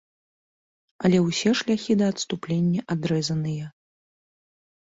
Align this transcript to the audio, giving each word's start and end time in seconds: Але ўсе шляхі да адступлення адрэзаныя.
Але 1.07 1.17
ўсе 1.25 1.51
шляхі 1.59 1.97
да 2.01 2.05
адступлення 2.13 2.81
адрэзаныя. 2.97 3.65